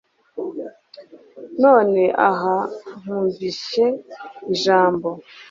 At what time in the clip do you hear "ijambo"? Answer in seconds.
4.53-5.09